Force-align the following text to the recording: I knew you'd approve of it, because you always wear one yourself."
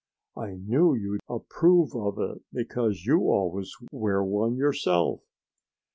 I 0.35 0.55
knew 0.55 0.95
you'd 0.95 1.19
approve 1.29 1.95
of 1.95 2.17
it, 2.17 2.41
because 2.51 3.05
you 3.05 3.19
always 3.29 3.71
wear 3.91 4.23
one 4.23 4.55
yourself." 4.55 5.19